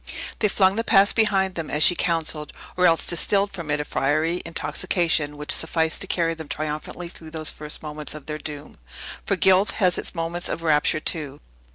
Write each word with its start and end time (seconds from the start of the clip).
They 0.39 0.47
flung 0.47 0.77
the 0.77 0.83
past 0.83 1.15
behind 1.15 1.53
them, 1.53 1.69
as 1.69 1.83
she 1.83 1.93
counselled, 1.93 2.53
or 2.75 2.87
else 2.87 3.05
distilled 3.05 3.51
from 3.51 3.69
it 3.69 3.79
a 3.79 3.85
fiery, 3.85 4.41
intoxication, 4.45 5.37
which 5.37 5.51
sufficed 5.51 6.01
to 6.01 6.07
carry 6.07 6.33
them 6.33 6.47
triumphantly 6.47 7.07
through 7.07 7.29
those 7.29 7.51
first 7.51 7.83
moments 7.83 8.15
of 8.15 8.25
their 8.25 8.39
doom. 8.39 8.79
For 9.27 9.35
guilt 9.35 9.73
has 9.73 9.99
its 9.99 10.15
moment 10.15 10.49
of 10.49 10.63
rapture 10.63 10.99
too. 11.01 11.39